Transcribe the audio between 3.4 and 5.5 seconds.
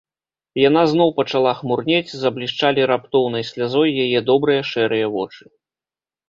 слязой яе добрыя шэрыя вочы.